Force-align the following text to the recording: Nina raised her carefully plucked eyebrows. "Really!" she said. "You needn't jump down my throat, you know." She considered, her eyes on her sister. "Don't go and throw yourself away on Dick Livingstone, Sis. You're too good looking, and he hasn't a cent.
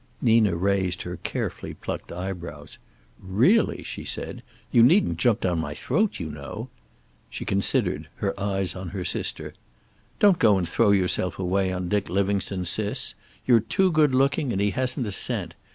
Nina 0.19 0.55
raised 0.55 1.03
her 1.03 1.17
carefully 1.17 1.75
plucked 1.75 2.11
eyebrows. 2.11 2.79
"Really!" 3.21 3.83
she 3.83 4.03
said. 4.03 4.41
"You 4.71 4.81
needn't 4.81 5.17
jump 5.19 5.41
down 5.41 5.59
my 5.59 5.75
throat, 5.75 6.19
you 6.19 6.31
know." 6.31 6.69
She 7.29 7.45
considered, 7.45 8.07
her 8.15 8.33
eyes 8.39 8.75
on 8.75 8.89
her 8.97 9.05
sister. 9.05 9.53
"Don't 10.17 10.39
go 10.39 10.57
and 10.57 10.67
throw 10.67 10.89
yourself 10.89 11.37
away 11.37 11.71
on 11.71 11.87
Dick 11.87 12.09
Livingstone, 12.09 12.65
Sis. 12.65 13.13
You're 13.45 13.59
too 13.59 13.91
good 13.91 14.15
looking, 14.15 14.51
and 14.51 14.59
he 14.59 14.71
hasn't 14.71 15.05
a 15.05 15.11
cent. 15.11 15.53